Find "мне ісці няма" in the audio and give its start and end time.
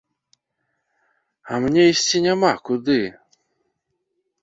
1.67-2.51